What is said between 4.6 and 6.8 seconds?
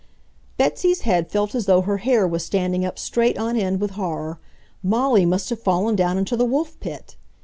Molly must have fallen down into the Wolf